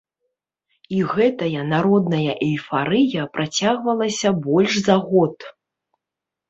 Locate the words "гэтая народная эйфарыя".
1.11-3.27